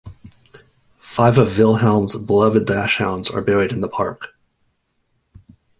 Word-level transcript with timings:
Five 0.99 1.37
of 1.37 1.55
Wilhelm's 1.59 2.15
beloved 2.15 2.65
dachshunds 2.67 3.29
are 3.31 3.39
buried 3.43 3.71
in 3.71 3.81
the 3.81 3.87
park. 3.87 4.33